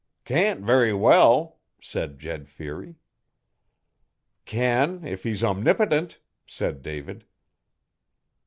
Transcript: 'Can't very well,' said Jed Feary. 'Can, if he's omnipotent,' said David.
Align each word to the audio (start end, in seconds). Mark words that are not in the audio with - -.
'Can't 0.25 0.61
very 0.61 0.93
well,' 0.95 1.59
said 1.79 2.17
Jed 2.17 2.49
Feary. 2.49 2.95
'Can, 4.45 5.05
if 5.05 5.21
he's 5.21 5.43
omnipotent,' 5.43 6.17
said 6.47 6.81
David. 6.81 7.23